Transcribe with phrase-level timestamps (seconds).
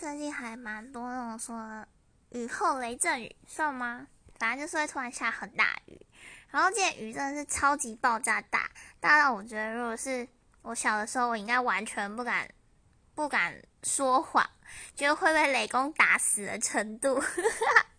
[0.00, 1.84] 最近还蛮多那种说
[2.30, 4.06] 雨后雷阵雨算吗？
[4.38, 6.06] 反正就是会突然下很大雨。
[6.48, 10.26] 然后这些雨真的是超级爆炸大大到我觉得如果是
[10.62, 12.48] 我小的时候我应该完全不敢
[13.14, 14.48] 不敢说谎
[14.94, 17.22] 觉得会被雷公打死的程度。